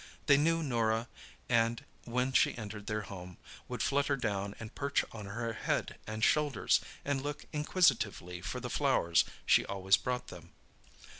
[0.25, 1.07] They knew Norah
[1.47, 6.23] and, when she entered their home, would flutter down and perch on her head and
[6.23, 10.53] shoulders, and look inquisitively for the flowers she always brought them.